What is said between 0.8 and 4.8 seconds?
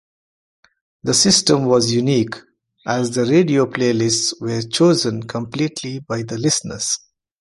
The system was unique, as the radio playlists were